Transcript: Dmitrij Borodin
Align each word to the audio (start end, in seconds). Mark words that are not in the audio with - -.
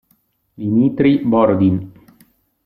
Dmitrij 0.61 1.21
Borodin 1.29 1.77